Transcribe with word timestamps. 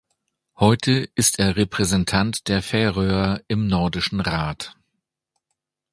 Heute 0.57 1.07
ist 1.13 1.37
er 1.37 1.55
Repräsentant 1.57 2.47
der 2.47 2.63
Färöer 2.63 3.43
im 3.47 3.67
Nordischen 3.67 4.19
Rat. 4.19 4.75